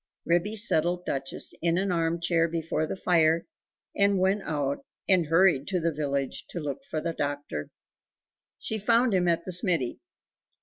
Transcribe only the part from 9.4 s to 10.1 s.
the smithy.